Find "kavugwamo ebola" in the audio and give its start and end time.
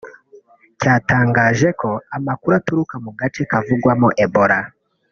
3.51-4.59